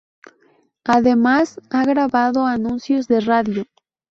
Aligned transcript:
Además, 0.87 1.61
ha 1.69 1.85
grabado 1.85 2.47
anuncios 2.47 3.07
de 3.07 3.19
radio. 3.19 3.65